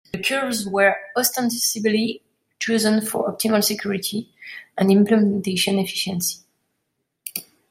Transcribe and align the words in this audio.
The 0.11 0.17
curves 0.23 0.67
were 0.67 0.95
ostensibly 1.15 2.23
chosen 2.57 3.05
for 3.05 3.31
optimal 3.31 3.63
security 3.63 4.31
and 4.75 4.89
implementation 4.89 5.77
efficiency. 5.77 6.39